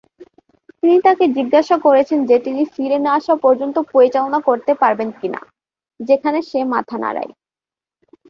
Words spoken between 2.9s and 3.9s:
না আসা পর্যন্ত